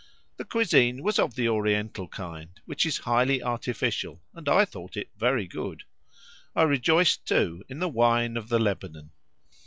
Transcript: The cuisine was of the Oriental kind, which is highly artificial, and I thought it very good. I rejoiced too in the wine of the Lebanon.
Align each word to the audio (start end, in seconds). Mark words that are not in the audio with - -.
The 0.37 0.45
cuisine 0.45 1.03
was 1.03 1.19
of 1.19 1.35
the 1.35 1.47
Oriental 1.47 2.07
kind, 2.07 2.59
which 2.65 2.87
is 2.87 2.97
highly 2.97 3.43
artificial, 3.43 4.19
and 4.33 4.49
I 4.49 4.65
thought 4.65 4.97
it 4.97 5.11
very 5.15 5.45
good. 5.45 5.83
I 6.55 6.63
rejoiced 6.63 7.27
too 7.27 7.63
in 7.69 7.77
the 7.77 7.87
wine 7.87 8.35
of 8.35 8.49
the 8.49 8.57
Lebanon. 8.57 9.11